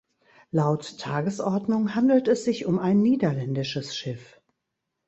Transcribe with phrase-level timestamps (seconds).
[0.49, 4.41] Laut Tagesordnung handelt es sich um ein niederländisches Schiff.